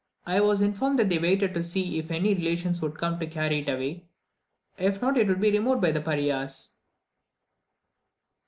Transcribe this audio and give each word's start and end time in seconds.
I 0.25 0.39
was 0.39 0.61
informed 0.61 0.97
that 0.97 1.09
they 1.09 1.19
waited 1.19 1.53
to 1.53 1.63
see 1.63 1.99
if 1.99 2.09
any 2.09 2.33
relations 2.33 2.81
would 2.81 2.97
come 2.97 3.19
to 3.19 3.27
carry 3.27 3.59
it 3.59 3.69
away, 3.69 4.07
if 4.75 4.99
not 4.99 5.15
it 5.15 5.27
would 5.27 5.39
be 5.39 5.51
removed 5.51 5.79
by 5.81 5.91
the 5.91 6.01
pariahs. 6.01 6.71